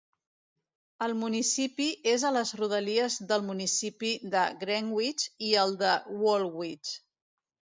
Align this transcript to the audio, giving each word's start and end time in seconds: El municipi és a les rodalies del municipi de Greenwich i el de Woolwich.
El 1.07 1.11
municipi 1.23 1.87
és 2.13 2.25
a 2.29 2.31
les 2.37 2.53
rodalies 2.61 3.17
del 3.33 3.45
municipi 3.51 4.11
de 4.37 4.47
Greenwich 4.65 5.29
i 5.51 5.55
el 5.65 5.77
de 5.83 5.93
Woolwich. 6.23 6.95